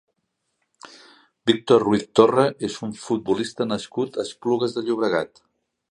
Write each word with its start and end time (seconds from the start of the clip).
Víctor 1.51 1.85
Ruiz 1.85 2.07
Torre 2.21 2.47
és 2.71 2.79
un 2.89 2.97
futbolista 3.05 3.71
nascut 3.73 4.19
a 4.23 4.27
Esplugues 4.31 4.79
de 4.81 4.87
Llobregat. 4.89 5.49